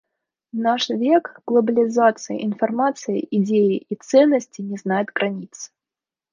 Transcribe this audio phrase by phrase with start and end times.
[0.51, 5.71] В наш век глобализации информация, идеи и ценности не знают границ.